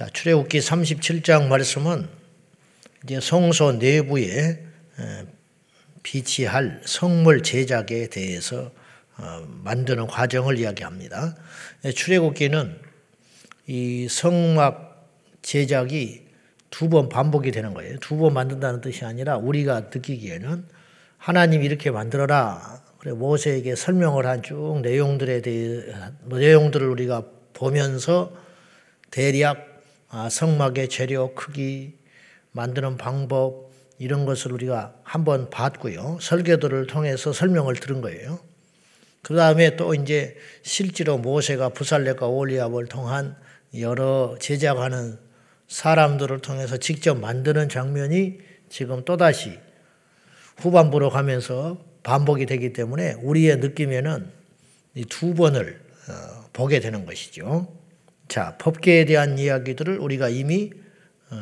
[0.00, 2.08] 자, 출애굽기 37장 말씀은
[3.04, 4.64] 이제 성소 내부에
[6.02, 8.70] 비치할 성물 제작에 대해서
[9.18, 11.36] 어, 만드는 과정을 이야기합니다.
[11.94, 12.80] 출애굽기는
[13.66, 15.06] 이 성막
[15.42, 16.28] 제작이
[16.70, 17.98] 두 번 반복이 되는 거예요.
[17.98, 20.64] 두 번 만든다는 뜻이 아니라 우리가 느끼기에는
[21.18, 22.82] 하나님 이렇게 만들어라.
[23.00, 25.82] 그래 모세에게 설명을 한 쭉 내용들에 대해
[26.24, 28.32] 내용들을 우리가 보면서
[29.10, 29.68] 대략
[30.12, 31.96] 아, 성막의 재료 크기
[32.50, 36.18] 만드는 방법 이런 것을 우리가 한번 봤고요.
[36.20, 38.40] 설계도를 통해서 설명을 들은 거예요.
[39.22, 43.36] 그 다음에 또 이제 실제로 모세가 부살렉과 올리압을 통한
[43.78, 45.16] 여러 제작하는
[45.68, 49.58] 사람들을 통해서 직접 만드는 장면이 지금 또다시
[50.56, 54.28] 후반부로 가면서 반복이 되기 때문에 우리의 느낌에는
[55.08, 57.79] 두 번을 어, 보게 되는 것이죠.
[58.30, 60.70] 자, 법계에 대한 이야기들을 우리가 이미
[61.30, 61.36] 어,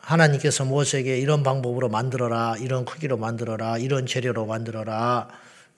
[0.00, 5.28] 하나님께서 모세에게 이런 방법으로 만들어라, 이런 크기로 만들어라, 이런 재료로 만들어라,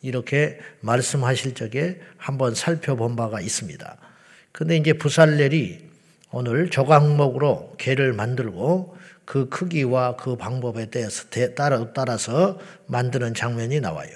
[0.03, 3.97] 이렇게 말씀하실 적에 한번 살펴본 바가 있습니다.
[4.53, 5.79] 근데 이제 부살렐이
[6.31, 11.25] 오늘 조각목으로 개를 만들고 그 크기와 그 방법에 대해서
[11.95, 14.11] 따라서 만드는 장면이 나와요.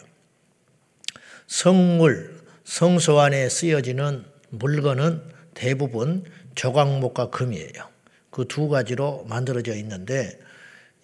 [1.47, 6.24] 성물, 성소 안에 쓰여지는 물건은 대부분
[6.55, 7.94] 조각목과 금이에요.
[8.30, 10.38] 그 두 가지로 만들어져 있는데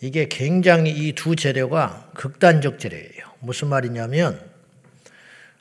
[0.00, 3.24] 이게 굉장히 이 두 재료가 극단적 재료예요.
[3.40, 4.40] 무슨 말이냐면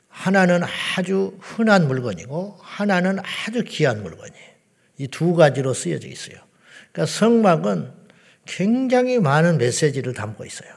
[0.08, 0.62] 하나는
[0.96, 4.50] 아주 흔한 물건이고 하나는 아주 귀한 물건이에요.
[4.98, 6.36] 이 두 가지로 쓰여져 있어요.
[6.92, 7.92] 그러니까 성막은
[8.46, 10.68] 굉장히 많은 메시지를 담고 있어요.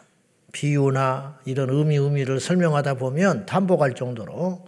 [0.52, 4.64] 비유나 이런 의미 의미를 설명하다 보면 담보갈 정도로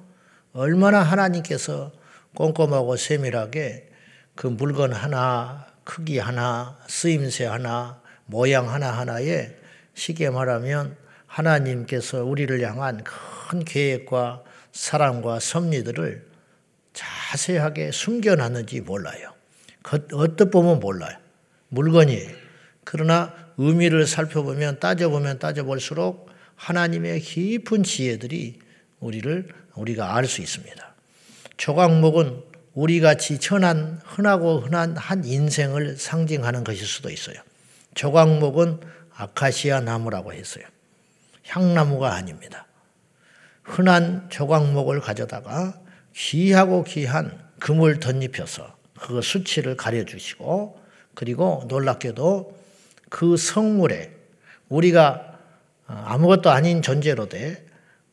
[0.54, 1.92] 얼마나 하나님께서
[2.36, 3.90] 꼼꼼하고 세밀하게
[4.36, 9.56] 그 물건 하나, 크기 하나, 쓰임새 하나, 모양 하나하나에
[9.94, 10.98] 쉽게 말하면
[11.28, 16.26] 하나님께서 우리를 향한 큰 계획과 사랑과 섭리들을
[16.94, 19.34] 자세하게 숨겨놨는지 몰라요.
[20.14, 21.18] 어떻 보면 몰라요.
[21.70, 22.28] 물건이
[22.84, 28.60] 그러나 의미를 살펴보면 따져보면 따져볼수록 하나님의 깊은 지혜들이
[29.00, 30.95] 우리를 우리가 알 수 있습니다.
[31.58, 32.44] 조각목은
[32.74, 37.38] 우리 같이 천한 흔하고 흔한 한 인생을 상징하는 것일 수도 있어요.
[37.94, 38.82] 조각목은
[39.16, 40.66] 아카시아 나무라고 했어요.
[41.48, 42.68] 향나무가 아닙니다.
[43.64, 45.80] 흔한 조각목을 가져다가
[46.14, 50.80] 귀하고 귀한 금을 덧입혀서 그 수치를 가려주시고
[51.14, 52.58] 그리고 놀랍게도
[53.10, 54.12] 그 성물에
[54.68, 55.40] 우리가
[55.88, 57.66] 아무것도 아닌 존재로 돼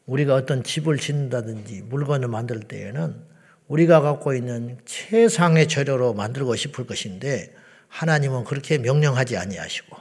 [0.06, 3.31] 우리가 어떤 집을 짓는다든지 물건을 만들 때에는
[3.68, 7.54] 우리가 갖고 있는 최상의 재료로 만들고 싶을 것인데
[7.88, 9.96] 하나님은 그렇게 명령하지 아니하시고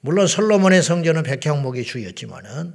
[0.00, 2.74] 물론 솔로몬의 성전은 백향목이 주였지만은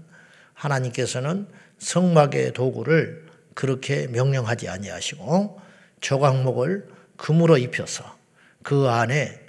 [0.53, 1.47] 하나님께서는
[1.79, 5.59] 성막의 도구를 그렇게 명령하지 아니하시고
[6.01, 8.15] 조각목을 금으로 입혀서
[8.61, 9.39] 그 안에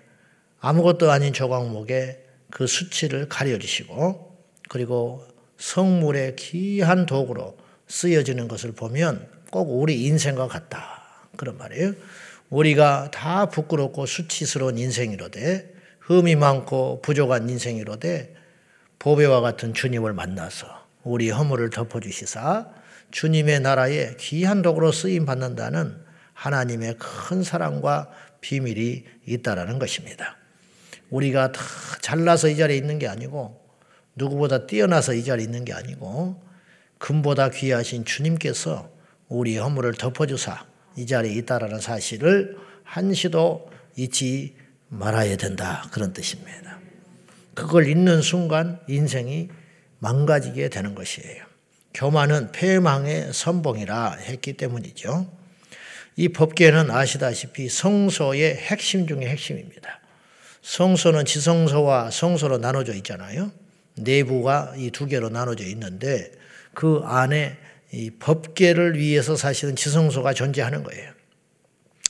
[0.61, 4.37] 아무것도 아닌 조각목에 그 수치를 가려주시고
[4.69, 5.27] 그리고
[5.59, 7.57] 성물의 귀한 도구로
[7.89, 11.29] 쓰여지는 것을 보면 꼭 우리 인생과 같다.
[11.37, 11.93] 그런 말이에요.
[12.51, 18.35] 우리가 다 부끄럽고 수치스러운 인생이로되 흠이 많고 부족한 인생이로되
[18.99, 20.67] 보배와 같은 주님을 만나서
[21.03, 22.69] 우리 허물을 덮어주시사
[23.11, 30.37] 주님의 나라에 귀한 도구로 쓰임 받는다는 하나님의 큰 사랑과 비밀이 있다라는 것입니다.
[31.11, 31.61] 우리가 다
[32.01, 33.61] 잘나서 이 자리에 있는 게 아니고
[34.17, 36.43] 누구보다 뛰어나서 이 자리에 있는 게 아니고
[36.99, 38.96] 금보다 귀하신 주님께서
[39.29, 40.65] 우리 허물을 덮어주사
[40.97, 44.57] 이 자리에 있다라는 사실을 한시도 잊지
[44.89, 45.89] 말아야 된다.
[45.91, 46.79] 그런 뜻입니다.
[47.55, 49.49] 그걸 잊는 순간 인생이
[49.99, 51.45] 망가지게 되는 것이에요.
[51.95, 55.33] 교만은 폐망의 선봉이라 했기 때문이죠.
[56.17, 60.01] 이 법계는 아시다시피 성소의 핵심 중의 핵심입니다.
[60.63, 63.51] 성소는 지성소와 성소로 나눠져 있잖아요.
[63.97, 66.33] 내부가 이 두 개로 나눠져 있는데
[66.75, 67.57] 그 안에
[67.93, 71.13] 이 법계를 위해서 사실은 지성소가 존재하는 거예요.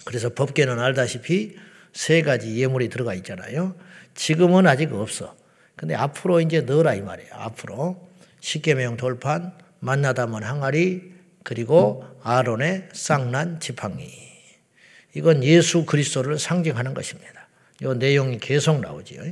[0.04, 1.56] 그래서 법계는 알다시피
[1.92, 3.74] 세 가지 예물이 들어가 있잖아요.
[4.14, 5.36] 지금은 아직 없어.
[5.76, 7.30] 근데 앞으로 이제 넣어라 이 말이에요.
[7.32, 8.08] 앞으로
[8.40, 11.12] 십계명 돌판, 만나다먼 항아리,
[11.42, 14.10] 그리고 아론의 쌍난 지팡이.
[15.14, 17.48] 이건 예수 그리스도를 상징하는 것입니다.
[17.82, 19.22] 이 내용이 계속 나오지요.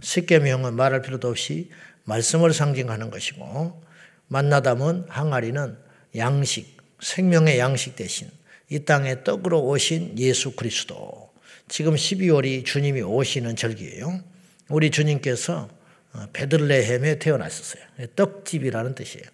[0.00, 1.70] 십계명은 말할 필요도 없이
[2.04, 3.82] 말씀을 상징하는 것이고
[4.28, 5.76] 만나다먼 항아리는
[6.18, 8.30] 양식, 생명의 양식 대신
[8.68, 11.30] 이 땅에 떡으로 오신 예수 그리스도,
[11.68, 14.22] 지금 12월이 주님이 오시는 절기예요.
[14.68, 15.68] 우리 주님께서
[16.14, 17.82] 어, 베들레헴에 태어났었어요.
[18.16, 19.26] 떡집이라는 뜻이에요.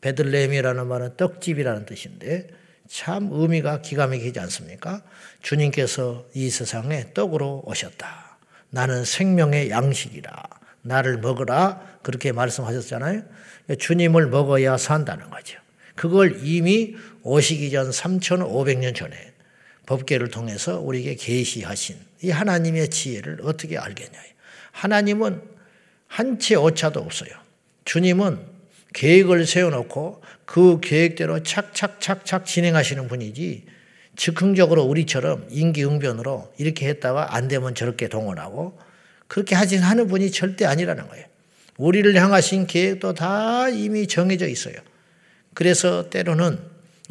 [0.00, 2.48] 베들레헴이라는 말은 떡집이라는 뜻인데
[2.88, 5.02] 참 의미가 기가 막히지 않습니까?
[5.42, 8.38] 주님께서 이 세상에 떡으로 오셨다.
[8.70, 10.42] 나는 생명의 양식이라.
[10.82, 11.98] 나를 먹으라.
[12.02, 13.22] 그렇게 말씀하셨잖아요.
[13.78, 15.58] 주님을 먹어야 산다는 거죠.
[16.00, 19.14] 그걸 이미 오시기 전 3,500년 전에
[19.84, 24.18] 법계를 통해서 우리에게 계시하신 이 하나님의 지혜를 어떻게 알겠냐.
[24.72, 25.42] 하나님은
[26.06, 27.28] 한채 오차도 없어요.
[27.84, 28.38] 주님은
[28.94, 33.66] 계획을 세워놓고 그 계획대로 착착착착 진행하시는 분이지
[34.16, 38.78] 즉흥적으로 우리처럼 인기응변으로 이렇게 했다가 안 되면 저렇게 동원하고
[39.28, 41.26] 그렇게 하진 하는 분이 절대 아니라는 거예요.
[41.76, 44.76] 우리를 향하신 계획도 다 이미 정해져 있어요.
[45.60, 46.58] 그래서 때로는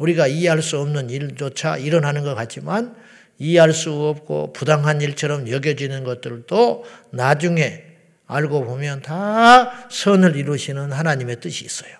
[0.00, 2.96] 우리가 이해할 수 없는 일조차 일어나는 것 같지만
[3.38, 7.84] 이해할 수 없고 부당한 일처럼 여겨지는 것들도 나중에
[8.26, 11.92] 알고 보면 다 선을 이루시는 하나님의 뜻이 있어요.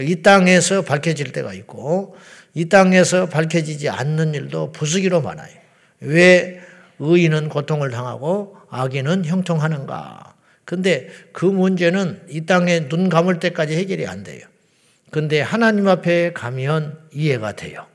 [0.00, 2.16] 이 땅에서 밝혀질 때가 있고
[2.54, 5.54] 이 땅에서 밝혀지지 않는 일도 부수기로 많아요.
[6.00, 6.58] 왜
[6.98, 10.34] 의인은 고통을 당하고 악인은 형통하는가?
[10.64, 14.44] 근데 그 문제는 이 땅에 눈 감을 때까지 해결이 안 돼요.
[15.10, 17.86] 근데 하나님 앞에 가면 이해가 돼요.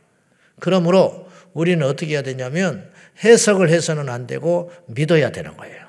[0.59, 2.89] 그러므로 우리는 어떻게 해야 되냐면
[3.23, 5.83] 해석을 해서는 안 되고 믿어야 되는 거예요.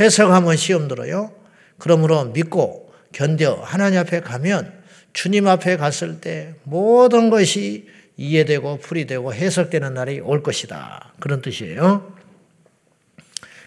[0.00, 1.32] 해석하면 시험 들어요.
[1.78, 4.72] 그러므로 믿고 견뎌 하나님 앞에 가면
[5.12, 11.12] 주님 앞에 갔을 때 모든 것이 이해되고 풀이 되고 해석되는 날이 올 것이다.
[11.20, 12.14] 그런 뜻이에요.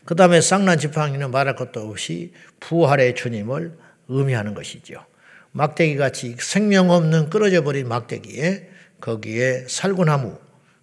[0.03, 3.77] 그 다음에 쌍난 지팡이는 말할 것도 없이 부활의 주님을
[4.09, 5.05] 의미하는 것이죠.
[5.51, 8.69] 막대기 같이 생명 없는 끊어져 버린 막대기에
[8.99, 10.37] 거기에 살구나무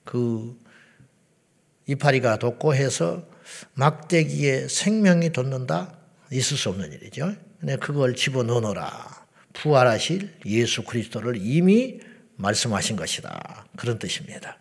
[0.04, 0.58] 그
[1.86, 3.26] 이파리가 돋고 해서
[3.74, 5.96] 막대기에 생명이 돋는다?
[6.30, 7.34] 있을 수 없는 일이죠.
[7.60, 9.26] 근데 그걸 집어넣어라.
[9.54, 12.00] 부활하실 예수 그리스도를 이미
[12.36, 13.66] 말씀하신 것이다.
[13.76, 14.58] 그런 뜻입니다.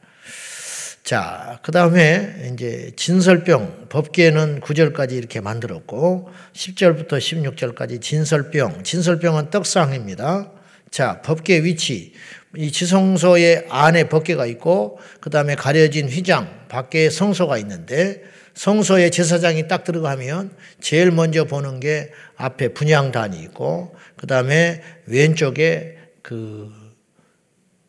[1.08, 10.52] 자, 그 다음에 이제 진설병, 법계는 9절까지 이렇게 만들었고, 10절부터 16절까지 진설병, 진설병은 떡상입니다.
[10.92, 12.12] 자, 법계 위치,
[12.58, 18.22] 이 지성소의 안에 법계가 있고, 그 다음에 가려진 휘장, 밖에 성소가 있는데,
[18.56, 20.52] 성소에 제사장이 딱 들어가면
[20.82, 26.70] 제일 먼저 보는 게 앞에 분양단이 있고, 그 다음에 왼쪽에 그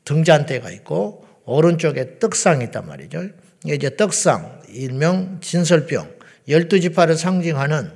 [0.05, 3.31] 등잔대가 있고, 오른쪽에 떡상이 있단 말이죠.
[3.65, 6.11] 이제 떡상, 일명 진설병,
[6.47, 7.91] 열두 지파를 상징하는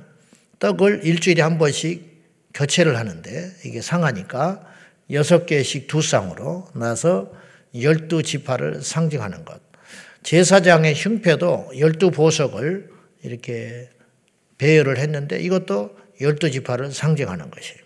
[0.59, 2.13] 떡을 일주일에 한 번씩
[2.53, 4.65] 교체를 하는데 이게 상하니까
[5.11, 7.31] 여섯 개씩 두 쌍으로 나서
[7.79, 9.61] 열두 지파를 상징하는 것.
[10.23, 12.89] 제사장의 흉패도 열두 보석을
[13.23, 13.89] 이렇게
[14.57, 17.82] 배열을 했는데 이것도 열두 지파를 상징하는 것이에요.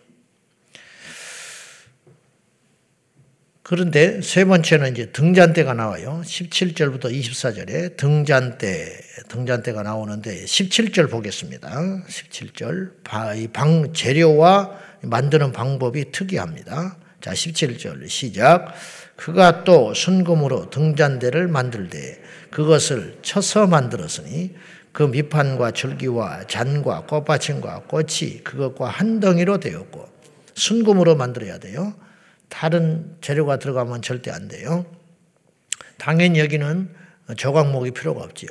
[3.67, 6.21] 그런데 세 번째는 이제 등잔대가 나와요.
[6.23, 8.97] 17절부터 24절에 등잔대,
[9.27, 11.69] 등잔대가 나오는데 17절 보겠습니다.
[12.07, 13.03] 17절.
[13.51, 14.71] 방, 재료와
[15.01, 16.95] 만드는 방법이 특이합니다.
[17.19, 18.73] 자, 17절 시작.
[19.17, 24.55] 그가 또 순금으로 등잔대를 만들되 그것을 쳐서 만들었으니
[24.93, 30.07] 그 밑판과 줄기와 잔과 꽃받침과 꽃이 그것과 한 덩이로 되었고
[30.53, 32.06] 순금으로 만들어야 돼요.
[32.49, 34.85] 다른 재료가 들어가면 절대 안 돼요.
[35.97, 36.93] 당연히 여기는
[37.35, 38.49] 조각목이 필요가 없지요.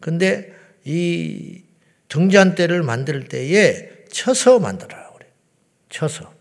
[0.00, 0.52] 근데
[0.84, 1.62] 이
[2.08, 5.28] 등잔대를 만들 때에 쳐서 만들어라 그래.
[5.88, 6.32] 쳐서.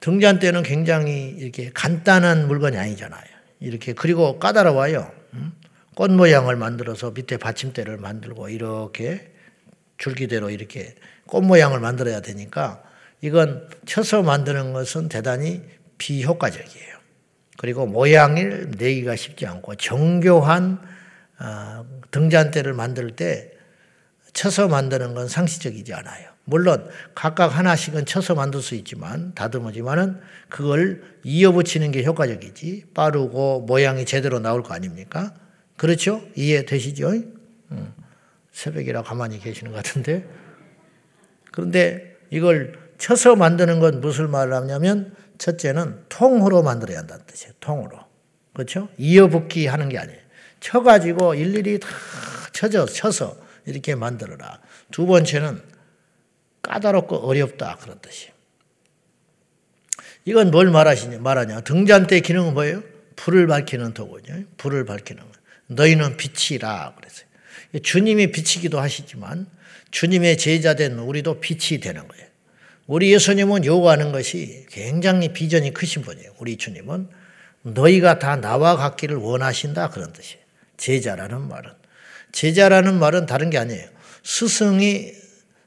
[0.00, 3.24] 등잔대는 굉장히 이렇게 간단한 물건이 아니잖아요.
[3.60, 5.10] 이렇게 그리고 까다로워요.
[5.94, 9.32] 꽃 모양을 만들어서 밑에 받침대를 만들고 이렇게
[9.96, 10.94] 줄기대로 이렇게
[11.26, 12.82] 꽃 모양을 만들어야 되니까
[13.24, 15.62] 이건 쳐서 만드는 것은 대단히
[15.96, 16.94] 비효과적이에요.
[17.56, 20.78] 그리고 모양을 내기가 쉽지 않고 정교한
[21.38, 23.50] 어, 등잔대를 만들 때
[24.34, 26.28] 쳐서 만드는 건 상식적이지 않아요.
[26.44, 34.38] 물론 각각 하나씩은 쳐서 만들 수 있지만 다듬어지만은 그걸 이어붙이는 게 효과적이지 빠르고 모양이 제대로
[34.38, 35.32] 나올 거 아닙니까?
[35.78, 36.20] 그렇죠?
[36.34, 37.10] 이해되시죠?
[38.52, 40.28] 새벽이라 가만히 계시는 것 같은데
[41.50, 47.52] 그런데 이걸 쳐서 만드는 건 무슨 말을 하냐면 첫째는 통으로 만들어야 한다는 뜻이에요.
[47.60, 47.98] 통으로.
[48.54, 48.88] 그렇죠?
[48.96, 50.18] 이어붙기 하는 게 아니에요.
[50.60, 51.88] 쳐가지고 일일이 다
[52.54, 54.58] 쳐져, 쳐서 이렇게 만들어라.
[54.90, 55.60] 두 번째는
[56.62, 57.76] 까다롭고 어렵다.
[57.82, 58.32] 그런 뜻이에요.
[60.24, 61.60] 이건 뭘 말하시냐, 말하냐.
[61.60, 62.82] 등잔대 기능은 뭐예요?
[63.16, 64.32] 불을 밝히는 도구죠.
[64.56, 65.28] 불을 밝히는 거.
[65.66, 67.26] 너희는 빛이라 그랬어요.
[67.82, 69.46] 주님이 빛이기도 하시지만
[69.90, 72.23] 주님의 제자된 우리도 빛이 되는 거예요.
[72.86, 76.32] 우리 예수님은 요구하는 것이 굉장히 비전이 크신 분이에요.
[76.38, 77.08] 우리 주님은
[77.62, 80.42] 너희가 다 나와 같기를 원하신다 그런 뜻이에요.
[80.76, 81.70] 제자라는 말은
[82.32, 83.88] 제자라는 말은 다른 게 아니에요.
[84.22, 85.12] 스승이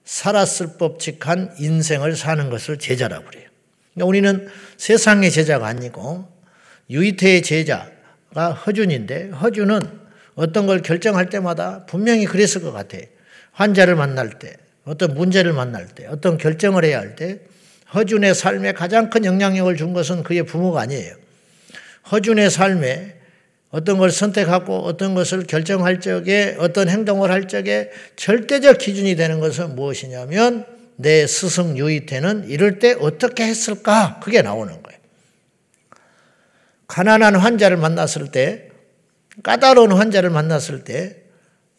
[0.03, 3.47] 살았을 법칙한 인생을 사는 것을 제자라고 그래요.
[3.93, 4.47] 그러니까 우리는
[4.77, 6.31] 세상의 제자가 아니고
[6.89, 13.01] 유이태의 제자가 허준인데 허준은 어떤 걸 결정할 때마다 분명히 그랬을 것 같아요.
[13.53, 14.55] 환자를 만날 때,
[14.87, 17.39] 어떤 문제를 만날 때, 어떤 결정을 해야 할 때,
[17.93, 21.13] 허준의 삶에 가장 큰 영향력을 준 것은 그의 부모가 아니에요.
[22.11, 23.15] 허준의 삶에
[23.69, 29.75] 어떤 걸 선택하고 어떤 것을 결정할 적에 어떤 행동을 할 적에 절대적 기준이 되는 것은
[29.75, 30.65] 무엇이냐면
[30.95, 34.19] 내 스승 유이태는 이럴 때 어떻게 했을까?
[34.23, 34.99] 그게 나오는 거예요.
[36.87, 38.69] 가난한 환자를 만났을 때,
[39.43, 41.17] 까다로운 환자를 만났을 때,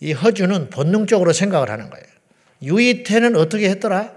[0.01, 2.18] 이 허주는 본능적으로 생각을 하는 거예요.
[2.63, 4.13] 유이태는 어떻게 했더라?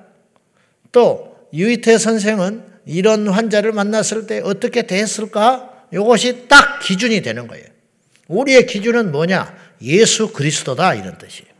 [0.91, 5.69] 또, 유이태 선생은 이런 환자를 만났을 때 어떻게 대했을까?
[5.93, 7.65] 이것이 딱 기준이 되는 거예요.
[8.27, 9.55] 우리의 기준은 뭐냐?
[9.81, 11.51] 예수 그리스도다 이런 뜻이에요.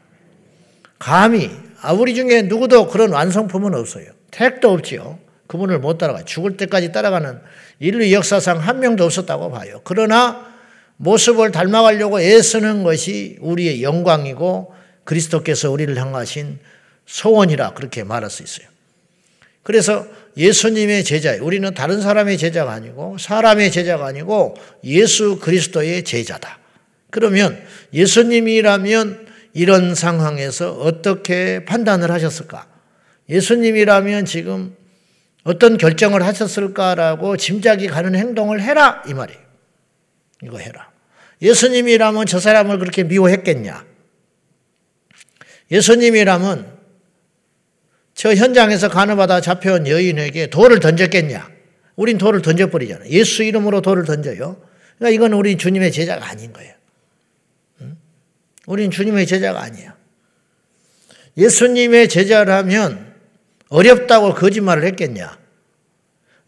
[0.98, 1.50] 감히
[1.82, 4.06] 아, 우리 중에 누구도 그런 완성품은 없어요.
[4.30, 5.20] 택도 없지요.
[5.48, 6.24] 그분을 못 따라가.
[6.24, 7.40] 죽을 때까지 따라가는
[7.80, 9.82] 인류 역사상 한 명도 없었다고 봐요.
[9.84, 10.48] 그러나
[10.98, 14.74] 모습을 닮아가려고 애쓰는 것이 우리의 영광이고
[15.04, 16.60] 그리스도께서 우리를 향하신
[17.06, 18.68] 소원이라 그렇게 말할 수 있어요.
[19.64, 21.44] 그래서 예수님의 제자예요.
[21.44, 26.60] 우리는 다른 사람의 제자가 아니고 사람의 제자가 아니고 예수 그리스도의 제자다.
[27.10, 27.62] 그러면
[27.94, 32.68] 예수님이라면 이런 상황에서 어떻게 판단을 하셨을까?
[33.30, 34.76] 예수님이라면 지금
[35.44, 39.42] 어떤 결정을 하셨을까라고 짐작이 가는 행동을 해라 이 말이에요.
[40.44, 40.90] 이거 해라.
[41.42, 43.91] 예수님이라면 저 사람을 그렇게 미워했겠냐?
[45.72, 46.80] 예수님이라면
[48.14, 51.50] 저 현장에서 간호받아 잡혀온 여인에게 돌을 던졌겠냐?
[51.96, 53.10] 우린 돌을 던져버리잖아요.
[53.10, 54.62] 예수 이름으로 돌을 던져요.
[54.98, 56.74] 그러니까 이건 우리 주님의 제자가 아닌 거예요.
[58.68, 59.94] 우린 주님의 제자가 아니에요.
[61.38, 63.16] 예수님의 제자라면
[63.70, 65.40] 어렵다고 거짓말을 했겠냐?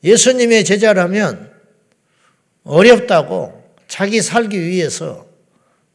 [0.03, 1.51] 예수님의 제자라면
[2.63, 5.27] 어렵다고 자기 살기 위해서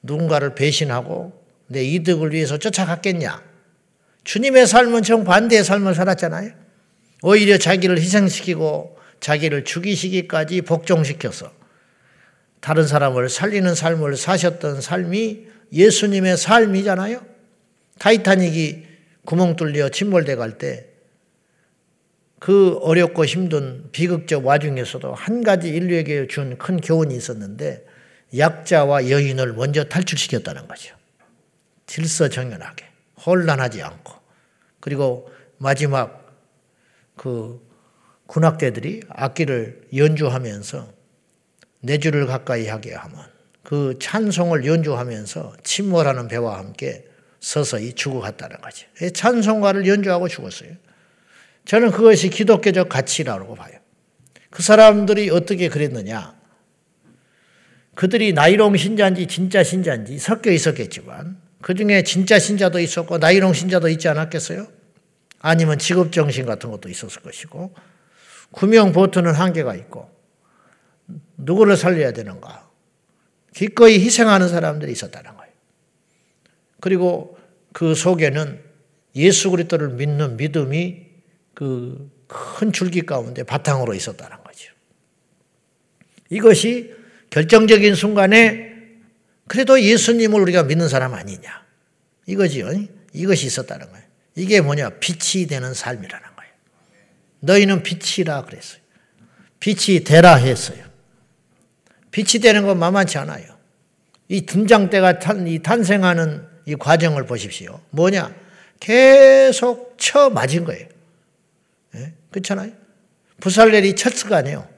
[0.02, 1.37] 누군가를 배신하고
[1.68, 3.42] 내 이득을 위해서 쫓아갔겠냐?
[4.24, 6.52] 주님의 삶은 정반대의 삶을 살았잖아요.
[7.22, 11.52] 오히려 자기를 희생시키고 자기를 죽이시기까지 복종시켜서
[12.60, 17.24] 다른 사람을 살리는 삶을 사셨던 삶이 예수님의 삶이잖아요.
[17.98, 18.86] 타이타닉이
[19.24, 20.88] 구멍 뚫려 침몰돼 갈 때
[22.38, 27.84] 그 어렵고 힘든 비극적 와중에서도 한 가지 인류에게 준 큰 교훈이 있었는데
[28.36, 30.94] 약자와 여인을 먼저 탈출시켰다는 거죠.
[31.88, 32.86] 질서정연하게
[33.26, 34.12] 혼란하지 않고
[34.78, 36.38] 그리고 마지막
[37.16, 37.66] 그
[38.28, 40.92] 군악대들이 악기를 연주하면서
[41.80, 43.18] 네 줄을 가까이 하게 하면
[43.62, 47.04] 그 찬송을 연주하면서 침몰하는 배와 함께
[47.40, 48.86] 서서히 죽어갔다는 거죠.
[49.12, 50.70] 찬송가를 연주하고 죽었어요.
[51.64, 53.78] 저는 그것이 기독교적 가치라고 봐요.
[54.50, 56.36] 그 사람들이 어떻게 그랬느냐?
[57.94, 64.08] 그들이 나이롱 신자인지 진짜 신자인지 섞여 있었겠지만 그 중에 진짜 신자도 있었고 나이롱 신자도 있지
[64.08, 64.66] 않았겠어요?
[65.40, 67.74] 아니면 직업 정신 같은 것도 있었을 것이고
[68.50, 70.10] 구명 보트는 한계가 있고
[71.36, 72.68] 누구를 살려야 되는가?
[73.54, 75.52] 기꺼이 희생하는 사람들이 있었다는 거예요.
[76.80, 77.38] 그리고
[77.72, 78.60] 그 속에는
[79.16, 81.06] 예수 그리스도를 믿는 믿음이
[81.54, 84.72] 그 큰 줄기 가운데 바탕으로 있었다는 거죠.
[86.30, 86.94] 이것이
[87.30, 88.67] 결정적인 순간에
[89.48, 91.64] 그래도 예수님을 우리가 믿는 사람 아니냐.
[92.26, 92.70] 이거지요.
[93.12, 94.04] 이것이 있었다는 거예요.
[94.36, 94.90] 이게 뭐냐?
[95.00, 96.52] 빛이 되는 삶이라는 거예요.
[97.40, 98.80] 너희는 빛이라 그랬어요.
[99.58, 100.84] 빛이 되라 했어요.
[102.10, 103.58] 빛이 되는 건 만만치 않아요.
[104.28, 107.80] 이 등장대가 탄, 이 탄생하는 이 과정을 보십시오.
[107.90, 108.34] 뭐냐?
[108.78, 110.86] 계속 쳐 맞은 거예요.
[111.96, 112.12] 예?
[112.30, 112.72] 그렇잖아요?
[113.40, 113.94] 부살렐이
[114.28, 114.68] 거 아니에요.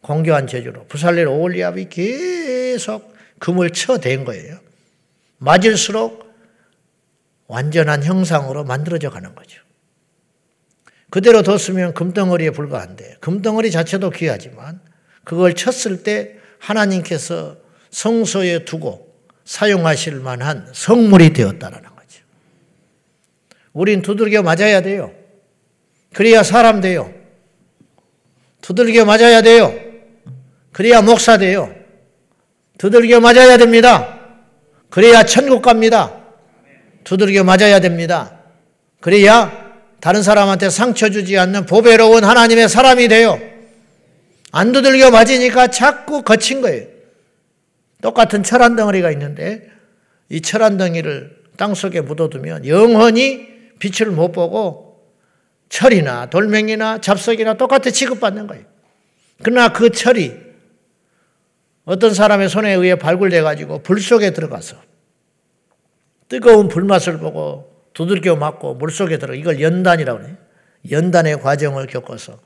[0.00, 0.86] 공교한 제주로.
[0.86, 3.13] 부살렐 오올리압이 계속
[3.44, 4.58] 금을 쳐댄 거예요.
[5.36, 6.32] 맞을수록
[7.46, 9.60] 완전한 형상으로 만들어져 가는 거죠.
[11.10, 14.80] 그대로 뒀으면 금덩어리에 불과한데 금덩어리 자체도 귀하지만
[15.24, 17.58] 그걸 쳤을 때 하나님께서
[17.90, 22.24] 성소에 두고 사용하실 만한 성물이 되었다라는 거죠.
[23.74, 25.12] 우린 두들겨 맞아야 돼요.
[26.14, 27.12] 그래야 사람 돼요.
[28.62, 29.74] 두들겨 맞아야 돼요.
[30.72, 31.83] 그래야 목사 돼요.
[32.78, 34.18] 두들겨 맞아야 됩니다.
[34.90, 36.12] 그래야 천국 갑니다.
[37.04, 38.38] 두들겨 맞아야 됩니다.
[39.00, 39.64] 그래야
[40.00, 43.38] 다른 사람한테 상처 주지 않는 보배로운 하나님의 사람이 돼요.
[44.52, 46.86] 안 두들겨 맞으니까 자꾸 거친 거예요.
[48.02, 49.68] 똑같은 철한 덩어리가 있는데
[50.28, 55.10] 이 철한 덩이를 땅 속에 묻어두면 영원히 빛을 못 보고
[55.68, 58.64] 철이나 돌멩이나 잡석이나 똑같이 취급받는 거예요.
[59.42, 60.43] 그러나 그 철이
[61.84, 64.76] 어떤 사람의 손에 의해 발굴돼 가지고 불 속에 들어가서
[66.28, 70.36] 뜨거운 불맛을 보고 두들겨 맞고 물 속에 들어 이걸 연단이라고 해요.
[70.90, 72.38] 연단의 과정을 겪어서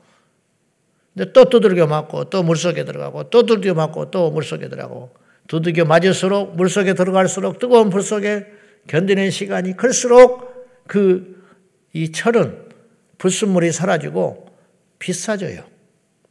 [1.15, 5.11] 근데 또 두들겨 맞고 또 물 속에 들어가고 또 두들겨 맞고 또 물 속에 들어가고
[5.49, 8.47] 두들겨 맞을수록 물 속에 들어갈수록 뜨거운 불 속에
[8.87, 11.39] 견디는 시간이 클수록 그
[11.93, 12.69] 이 철은
[13.19, 14.47] 불순물이 사라지고
[14.99, 15.65] 비싸져요.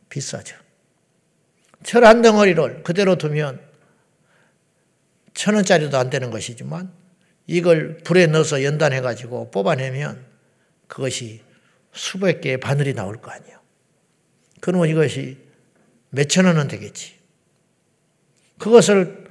[0.09, 0.55] 비싸져.
[1.87, 3.61] 철 한 덩어리를 그대로 두면
[5.33, 6.91] 천 원짜리도 안 되는 것이지만
[7.45, 10.25] 이걸 불에 넣어서 연단해 가지고 뽑아내면
[10.87, 11.41] 그것이
[11.93, 13.57] 수백 개의 바늘이 나올 거 아니에요.
[14.59, 15.37] 그러면 이것이
[16.09, 17.15] 몇천 원은 되겠지.
[18.59, 19.23] 그것을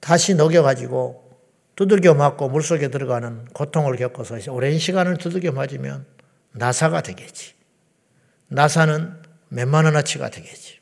[0.00, 1.38] 다시 녹여 가지고
[1.76, 6.06] 두들겨 맞고 물속에 들어가는 고통을 겪어서 오랜 시간을 두들겨 맞으면
[6.52, 7.52] 나사가 되겠지.
[8.48, 10.73] 나사는 몇만 원어치가 되겠지.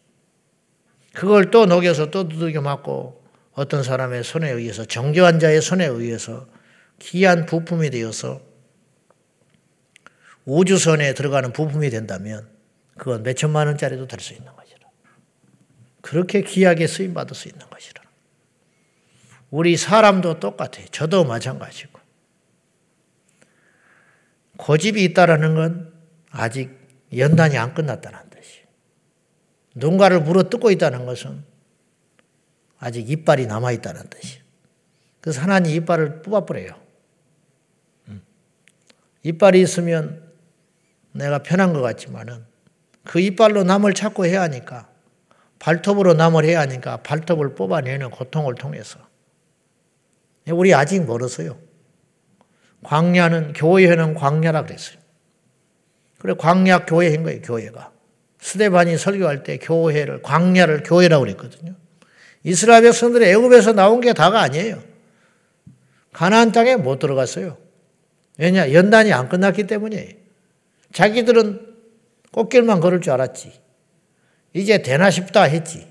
[1.15, 6.47] 그걸 또 녹여서 또 두들겨 맞고 어떤 사람의 손에 의해서 정교한 자의 손에 의해서
[7.01, 8.41] 귀한 부품이 되어서
[10.45, 12.49] 우주선에 들어가는 부품이 된다면
[12.97, 14.79] 그건 몇 천만 원짜리도 될 수 있는 것이라.
[16.01, 18.03] 그렇게 귀하게 쓰임 받을 수 있는 것이라.
[19.51, 20.87] 우리 사람도 똑같아요.
[20.91, 22.01] 저도 마찬가지고.
[24.57, 25.93] 고집이 있다라는 건
[26.31, 26.71] 아직
[27.17, 28.32] 연단이 안 끝났다는.
[29.75, 31.45] 누군가를 물어뜯고 있다는 것은
[32.79, 34.43] 아직 이빨이 남아있다는 뜻이에요.
[35.21, 36.71] 그래서 하나님 이빨을 뽑아버려요.
[38.09, 38.23] 음.
[39.23, 40.33] 이빨이 있으면
[41.13, 42.45] 내가 편한 것 같지만은
[43.05, 44.89] 그 이빨로 남을 찾고 해야 하니까
[45.59, 48.99] 발톱으로 남을 해야 하니까 발톱을 뽑아내는 고통을 통해서
[50.49, 51.57] 우리 아직 멀었어요.
[52.83, 54.99] 광야는 교회는 광야라 그랬어요.
[56.19, 57.93] 그래 광야 교회인 거예요, 교회가.
[58.43, 61.75] 스데반이 설교할 때 교회를 광야를 교회라고 그랬거든요.
[62.43, 64.83] 이스라엘 백성들이 애굽에서 나온 게 다가 아니에요.
[66.13, 67.57] 가나안 땅에 못 들어갔어요.
[68.39, 68.73] 왜냐?
[68.73, 70.11] 연단이 안 끝났기 때문이에요.
[70.93, 71.75] 자기들은
[72.33, 73.53] 꽃길만 걸을 줄 알았지.
[74.55, 75.87] 이제 되나 싶다 했지.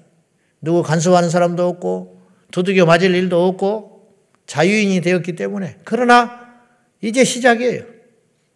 [0.60, 4.14] 누구 간섭하는 사람도 없고 두들겨 맞을 일도 없고
[4.46, 5.78] 자유인이 되었기 때문에.
[5.86, 6.52] 그러나
[7.00, 7.84] 이제 시작이에요.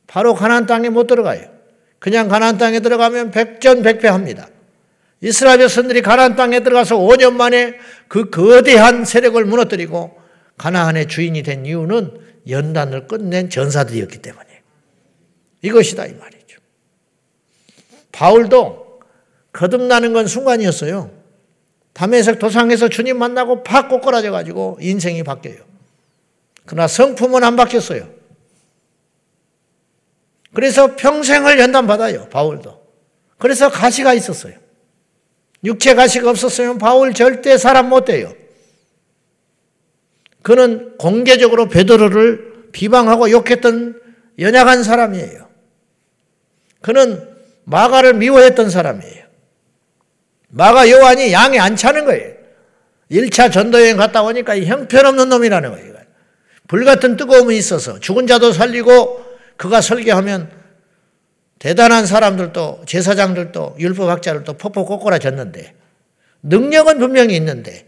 [0.06, 1.55] 바로 가나안 땅에 못 들어가요.
[2.00, 4.50] 그냥 가나안 땅에 들어가면 백전백패합니다.
[5.22, 7.76] 이스라엘 백성들이 가나안 땅에 들어가서 5년 만에
[8.08, 10.20] 그 거대한 세력을 무너뜨리고
[10.58, 14.62] 가나안의 주인이 된 이유는 연단을 끝낸 전사들이었기 때문에
[15.62, 16.60] 이것이다 이 말이죠.
[18.12, 19.00] 바울도
[19.52, 21.12] 거듭나는 건 순간이었어요.
[21.94, 25.58] 담에색 도상에서 주님 만나고 팍 꼬꾸라져 가지고 인생이 바뀌어요.
[26.66, 28.15] 그러나 성품은 안 바뀌었어요.
[30.56, 32.82] 그래서 평생을 연단받아요, 바울도.
[33.38, 34.54] 그래서 가시가 있었어요.
[35.66, 38.34] 육체 가시가 없었으면 바울 절대 사람 못 돼요.
[40.42, 44.00] 그는 공개적으로 베드로를 비방하고 욕했던
[44.40, 45.50] 연약한 사람이에요.
[46.82, 47.28] 그는
[47.66, 49.26] 마가를 미워했던 사람이에요.
[50.50, 52.34] 마가 요한이 양이 안 차는 거예요.
[53.12, 55.96] 1차 전도여행 갔다 오니까 형편없는 놈이라는 거예요.
[56.68, 59.25] 불같은 뜨거움이 있어서 죽은 자도 살리고
[59.58, 60.52] 그가 설교하면
[61.60, 65.76] 대단한 사람들도 제사장들도 율법학자들도 폭폭 꼬꾸라졌는데
[66.44, 67.88] 능력은 분명히 있는데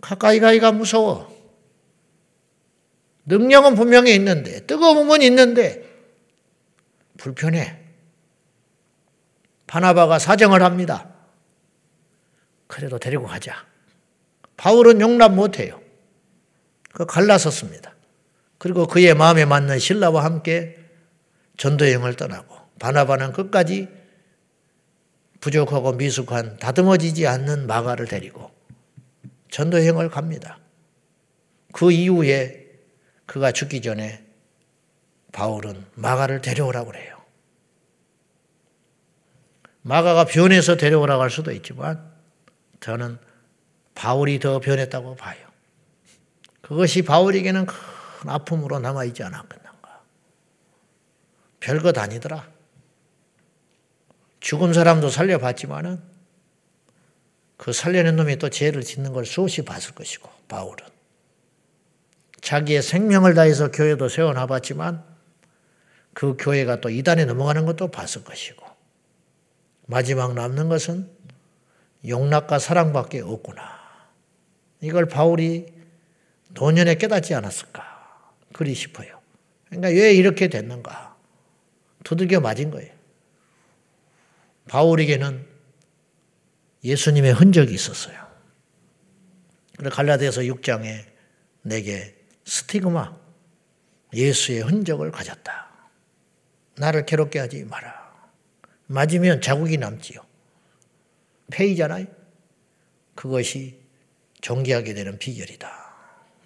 [0.00, 1.32] 가까이 가기가 무서워.
[3.24, 5.88] 능력은 분명히 있는데 뜨거움은 있는데
[7.16, 7.78] 불편해.
[9.68, 11.08] 바나바가 사정을 합니다.
[12.66, 13.64] 그래도 데리고 가자.
[14.56, 15.80] 바울은 용납 못해요.
[16.92, 17.91] 그 갈라섰습니다.
[18.62, 20.78] 그리고 그의 마음에 맞는 신라와 함께
[21.56, 23.88] 전도 여행을 떠나고 바나바는 끝까지
[25.40, 28.52] 부족하고 미숙한 다듬어지지 않는 마가를 데리고
[29.50, 30.60] 전도 여행을 갑니다.
[31.72, 32.68] 그 이후에
[33.26, 34.24] 그가 죽기 전에
[35.32, 37.20] 바울은 마가를 데려오라고 그래요.
[39.80, 42.12] 마가가 변해서 데려오라고 할 수도 있지만
[42.78, 43.18] 저는
[43.96, 45.48] 바울이 더 변했다고 봐요.
[46.60, 47.66] 그것이 바울에게는
[48.22, 50.00] 큰 아픔으로 남아있지 않았겠는가.
[51.58, 52.48] 별것 아니더라.
[54.38, 56.00] 죽은 사람도 살려봤지만은
[57.56, 60.86] 그 살려낸 놈이 또 죄를 짓는 걸 수없이 봤을 것이고 바울은
[62.40, 65.04] 자기의 생명을 다해서 교회도 세워놔봤지만
[66.14, 68.64] 그 교회가 또 이단에 넘어가는 것도 봤을 것이고
[69.86, 71.10] 마지막 남는 것은
[72.06, 73.80] 용납과 사랑밖에 없구나.
[74.80, 75.66] 이걸 바울이
[76.50, 77.91] 노년에 깨닫지 않았을까
[78.52, 79.20] 그리 싶어요.
[79.66, 81.16] 그러니까 왜 이렇게 됐는가
[82.04, 82.92] 두들겨 맞은 거예요.
[84.68, 85.46] 바울에게는
[86.84, 88.16] 예수님의 흔적이 있었어요.
[89.76, 91.04] 그래서 갈라디아서 6장에
[91.62, 93.16] 내게 스티그마
[94.14, 95.70] 예수의 흔적을 가졌다.
[96.76, 98.02] 나를 괴롭게 하지 마라.
[98.86, 100.20] 맞으면 자국이 남지요.
[101.50, 102.06] 폐이잖아요.
[103.14, 103.80] 그것이
[104.40, 105.70] 존귀하게 되는 비결이다.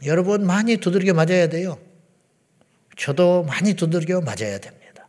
[0.04, 1.78] 여러분 많이 두들겨 맞아야 돼요.
[2.96, 5.08] 저도 많이 두들겨 맞아야 됩니다.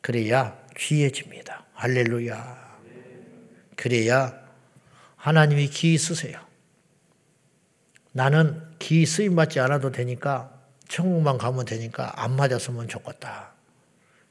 [0.00, 1.66] 그래야 귀해집니다.
[1.74, 2.78] 할렐루야.
[3.76, 4.38] 그래야
[5.16, 6.40] 하나님이 기 쓰세요.
[8.12, 10.52] 나는 기 쓰임 받지 않아도 되니까
[10.88, 13.52] 천국만 가면 되니까 안 맞았으면 좋겠다.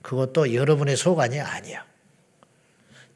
[0.02, 1.86] 그것도 여러분의 소관이 아니야.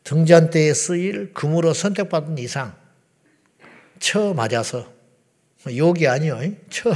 [0.03, 2.75] 등잔대에 쓰일 금으로 선택받은 이상
[3.99, 4.91] 쳐 맞아서
[5.67, 6.39] 욕이 아니요.
[6.69, 6.91] 쳐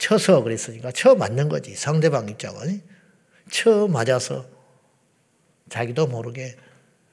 [0.00, 1.76] 쳐서 그랬으니까 쳐 맞는 거지.
[1.76, 2.82] 상대방 입장은
[3.50, 4.48] 쳐 맞아서
[5.68, 6.56] 자기도 모르게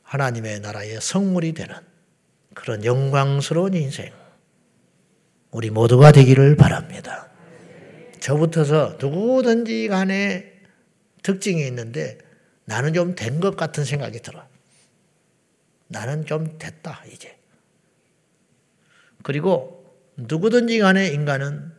[0.04, 1.76] 하나님의 나라의 성물이 되는
[2.56, 4.12] 그런 영광스러운 인생
[5.52, 7.30] 우리 모두가 되기를 바랍니다.
[8.22, 10.54] 저부터서 누구든지 간에
[11.24, 12.18] 특징이 있는데
[12.66, 14.48] 나는 좀 된 것 같은 생각이 들어.
[15.90, 17.38] 나는 좀 됐다, 이제.
[19.24, 21.77] 그리고 누구든지 간에 인간은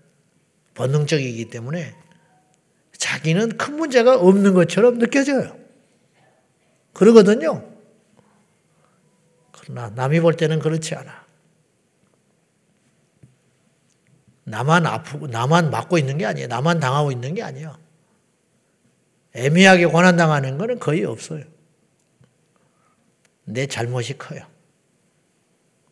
[0.78, 1.92] 본능적이기 때문에
[2.96, 5.58] 자기는 큰 문제가 없는 것처럼 느껴져요.
[6.92, 7.68] 그러거든요.
[9.50, 11.26] 그러나 남이 볼 때는 그렇지 않아.
[14.44, 16.46] 나만 아프고, 나만 맞고 있는 게 아니에요.
[16.46, 17.76] 나만 당하고 있는 게 아니에요.
[19.34, 21.44] 애매하게 고난당하는 것은 거의 없어요.
[23.44, 24.46] 내 잘못이 커요.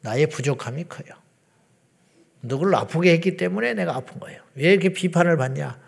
[0.01, 1.17] 나의 부족함이 커요.
[2.43, 4.46] 누구를 아프게 했기 때문에 내가 아픈 거예요.
[4.57, 5.81] 왜 이렇게 비판을 받냐?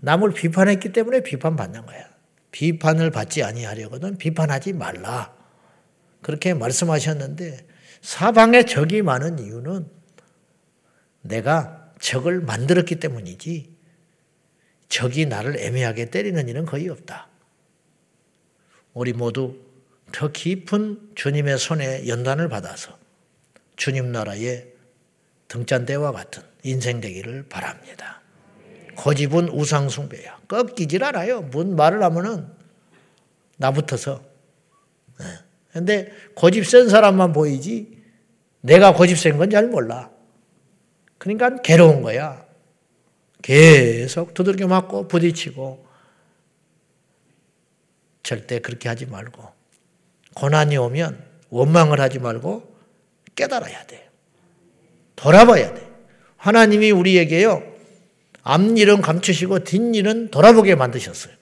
[0.00, 2.12] 남을 비판했기 때문에 비판받는 거야.
[2.50, 5.34] 비판을 받지 아니하려거든 비판하지 말라.
[6.20, 7.66] 그렇게 말씀하셨는데
[8.02, 9.88] 사방에 적이 많은 이유는
[11.22, 13.72] 내가 적을 만들었기 때문이지
[14.88, 17.28] 적이 나를 애매하게 때리는 일은 거의 없다.
[18.92, 19.56] 우리 모두
[20.12, 22.98] 더 깊은 주님의 손에 연단을 받아서
[23.76, 24.71] 주님 나라의
[25.52, 28.22] 등잔대와 같은 인생 되기를 바랍니다.
[28.96, 30.40] 고집은 우상숭배야.
[30.48, 31.42] 꺾이질 않아요.
[31.42, 32.48] 뭔 말을 하면은
[33.58, 34.22] 나붙어서.
[35.72, 38.02] 근데 고집 센 사람만 보이지
[38.62, 40.10] 내가 고집 센 건 잘 몰라.
[41.18, 42.46] 그러니까 괴로운 거야.
[43.42, 45.86] 계속 두들겨 맞고 부딪히고
[48.22, 49.42] 절대 그렇게 하지 말고
[50.34, 52.74] 고난이 오면 원망을 하지 말고
[53.34, 54.11] 깨달아야 돼요.
[55.22, 55.88] 돌아봐야 돼.
[56.36, 57.62] 하나님이 우리에게요.
[58.42, 61.32] 앞일은 감추시고 뒷일은 돌아보게 만드셨어요.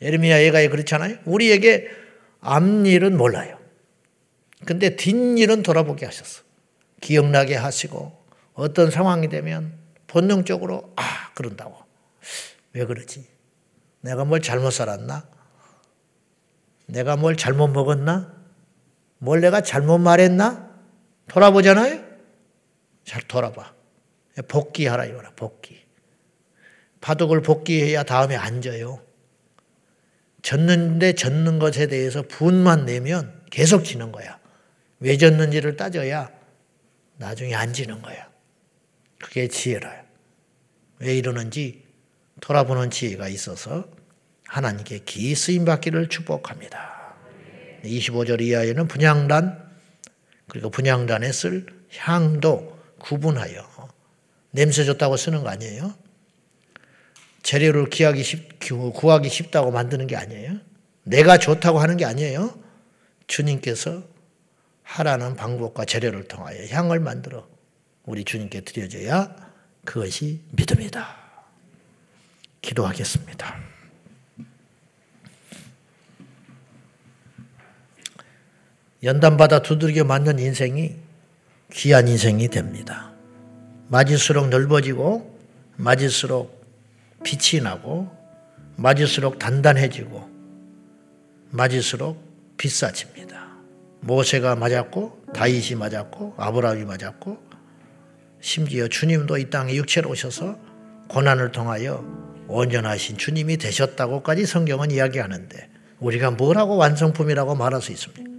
[0.00, 1.18] 예레미야 예가에 그렇잖아요.
[1.24, 1.88] 우리에게
[2.40, 3.58] 앞일은 몰라요.
[4.64, 6.42] 근데 뒷일은 돌아보게 하셨어.
[7.00, 8.16] 기억나게 하시고
[8.54, 9.72] 어떤 상황이 되면
[10.06, 11.76] 본능적으로 아 그런다고.
[12.74, 13.26] 왜 그러지?
[14.02, 15.26] 내가 뭘 잘못 살았나?
[16.86, 18.32] 내가 뭘 잘못 먹었나?
[19.18, 20.67] 뭘 내가 잘못 말했나?
[21.28, 22.04] 돌아보잖아요?
[23.04, 23.74] 잘 돌아봐.
[24.48, 25.80] 복귀하라 이거라, 복귀.
[27.00, 29.02] 바둑을 복귀해야 다음에 앉아요.
[30.42, 34.38] 졌는데 졌는 것에 대해서 분만 내면 계속 지는 거야.
[35.00, 36.30] 왜 졌는지를 따져야
[37.16, 38.28] 나중에 안 지는 거야.
[39.18, 40.04] 그게 지혜라요.
[41.00, 41.84] 왜 이러는지
[42.40, 43.88] 돌아보는 지혜가 있어서
[44.46, 47.14] 하나님께 기 쓰임 받기를 축복합니다.
[47.84, 49.67] 25절 이하에는 분양단
[50.48, 53.88] 그리고 분양단에 쓸 향도 구분하여
[54.50, 55.94] 냄새 좋다고 쓰는 거 아니에요?
[57.42, 60.58] 재료를 기하기 쉽, 구하기 쉽다고 만드는 게 아니에요?
[61.04, 62.58] 내가 좋다고 하는 게 아니에요?
[63.26, 64.02] 주님께서
[64.82, 67.46] 하라는 방법과 재료를 통하여 향을 만들어
[68.04, 69.34] 우리 주님께 드려져야
[69.84, 71.16] 그것이 믿음이다.
[72.62, 73.77] 기도하겠습니다.
[79.02, 80.96] 연단받아 두들겨 맞는 인생이
[81.72, 83.12] 귀한 인생이 됩니다.
[83.88, 85.38] 맞을수록 넓어지고
[85.76, 86.64] 맞을수록
[87.22, 88.10] 빛이 나고
[88.76, 90.28] 맞을수록 단단해지고
[91.50, 93.48] 맞을수록 비싸집니다.
[94.00, 97.38] 모세가 맞았고 다윗이 맞았고 아브라함이 맞았고
[98.40, 100.58] 심지어 주님도 이 땅에 육체로 오셔서
[101.08, 102.04] 고난을 통하여
[102.48, 105.68] 온전하신 주님이 되셨다고까지 성경은 이야기하는데
[106.00, 108.37] 우리가 뭐라고 완성품이라고 말할 수 있습니까?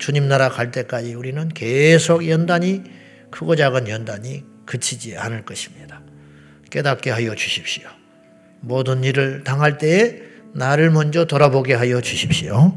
[0.00, 2.82] 주님 나라 갈 때까지 우리는 계속 연단이
[3.30, 6.00] 크고 작은 연단이 그치지 않을 것입니다.
[6.70, 7.86] 깨닫게 하여 주십시오.
[8.60, 10.16] 모든 일을 당할 때에
[10.54, 12.76] 나를 먼저 돌아보게 하여 주십시오.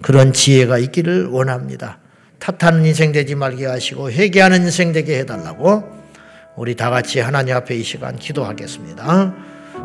[0.00, 1.98] 그런 지혜가 있기를 원합니다.
[2.38, 5.84] 탓하는 인생 되지 말게 하시고 회개하는 인생 되게 해달라고
[6.56, 9.34] 우리 다 같이 하나님 앞에 이 시간 기도하겠습니다.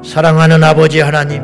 [0.04, 1.43] 사랑하는 아버지 하나님,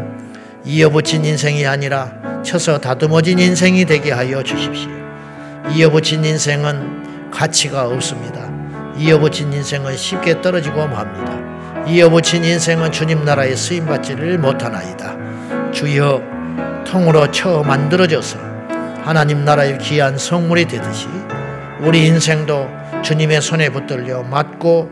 [0.65, 5.02] 이어붙인 인생이 아니라 쳐서 다듬어진 인생이 되게 하여 주십시오.
[5.71, 8.49] 이어붙인 인생은 가치가 없습니다.
[8.97, 11.87] 이어붙인 인생은 쉽게 떨어지고 맙니다.
[11.87, 15.71] 이어붙인 인생은 주님 나라에 쓰임받지를 못하나이다.
[15.71, 16.21] 주여
[16.85, 18.37] 통으로 쳐 만들어져서
[19.03, 21.07] 하나님 나라의 귀한 성물이 되듯이
[21.81, 22.69] 우리 인생도
[23.01, 24.89] 주님의 손에 붙들려 맞고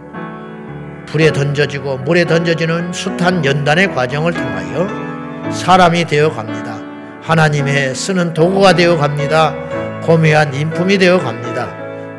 [1.06, 6.80] 불에 던져지고 물에 던져지는 숱한 연단의 과정을 통하여 사람이 되어 갑니다.
[7.22, 9.54] 하나님의 쓰는 도구가 되어 갑니다.
[10.02, 11.70] 고매한 인품이 되어 갑니다.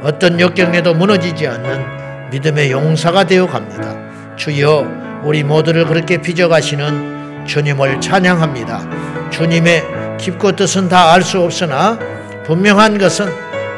[0.02, 3.94] 어떤 역경에도 무너지지 않는 믿음의 용사가 되어 갑니다.
[4.36, 9.30] 주여 우리 모두를 그렇게 빚어가시는 주님을 찬양합니다.
[9.30, 9.82] 주님의
[10.18, 11.98] 깊고 뜻은 다 알 수 없으나
[12.44, 13.26] 분명한 것은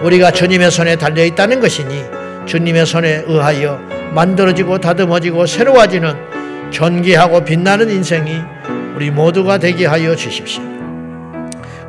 [0.02, 2.04] 우리가 주님의 손에 달려 있다는 것이니
[2.46, 3.80] 주님의 손에 의하여
[4.12, 6.14] 만들어지고 다듬어지고 새로워지는
[6.70, 8.40] 존귀하고 빛나는 인생이
[8.96, 10.62] 우리 모두가 되게 하여 주십시오.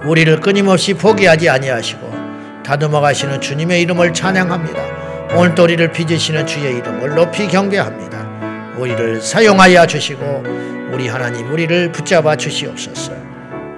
[0.06, 5.36] 우리를 끊임없이 포기하지 아니하시고 다듬어 가시는 주님의 이름을 찬양합니다.
[5.36, 8.76] 오늘도 우리를 빚으시는 주의 이름을 높이 경배합니다.
[8.78, 10.44] 우리를 사용하여 주시고
[10.92, 13.14] 우리 하나님 우리를 붙잡아 주시옵소서.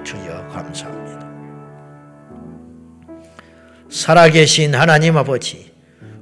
[0.04, 1.26] 주여 감사합니다.
[3.90, 5.72] 살아계신 하나님 아버지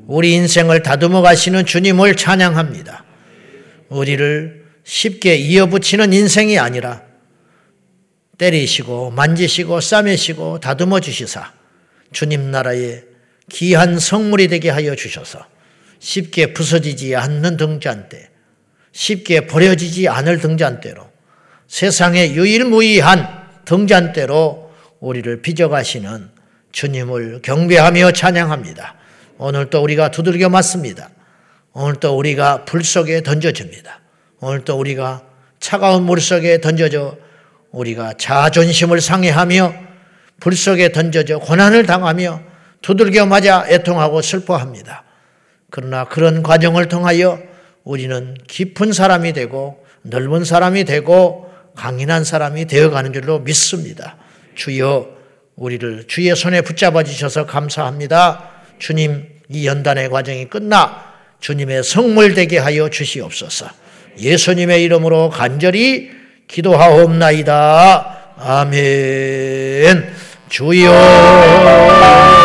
[0.07, 3.05] 우리 인생을 다듬어 가시는 주님을 찬양합니다.
[3.89, 7.06] 우리를 쉽게 이어붙이는 인생이 아니라
[8.39, 11.53] 때리시고 만지시고 싸매시고 다듬어 주시사
[12.13, 13.05] 주님 나라의
[13.51, 15.47] 귀한 성물이 되게 하여 주셔서
[15.99, 18.31] 쉽게 부서지지 않는 등잔대,
[18.93, 21.11] 쉽게 버려지지 않을 등잔대로
[21.69, 24.71] 세상의 유일무이한 등잔대로
[25.01, 26.31] 우리를 빚어가시는
[26.73, 28.95] 주님을 경배하며 찬양합니다.
[29.39, 31.11] 오늘 또 우리가 두들겨 맞습니다.
[31.73, 34.01] 오늘 또 우리가 불 속에 던져집니다.
[34.41, 35.23] 오늘 또 우리가
[35.61, 37.17] 차가운 물 속에 던져져
[37.77, 39.75] 우리가 자존심을 상해하며
[40.41, 42.41] 불 속에 던져져 고난을 당하며
[42.81, 45.05] 두들겨 맞아 애통하고 슬퍼합니다.
[45.71, 47.39] 그러나 그런 과정을 통하여
[47.85, 54.17] 우리는 깊은 사람이 되고 넓은 사람이 되고 강인한 사람이 되어가는 줄로 믿습니다.
[54.55, 55.09] 주여
[55.57, 58.51] 우리를 주의 손에 붙잡아 주셔서 감사합니다.
[58.79, 61.05] 주님 이 연단의 과정이 끝나
[61.41, 63.69] 주님의 성물 되게 하여 주시옵소서.
[64.19, 66.16] 예수님의 이름으로 간절히
[66.49, 68.17] 기도하옵나이다.
[68.39, 70.15] 아멘.
[70.49, 72.36] 주여.